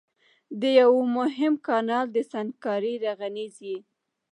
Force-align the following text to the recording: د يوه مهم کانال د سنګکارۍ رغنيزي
د 0.61 0.63
يوه 0.79 1.01
مهم 1.17 1.53
کانال 1.67 2.05
د 2.15 2.17
سنګکارۍ 2.31 2.93
رغنيزي 3.05 3.75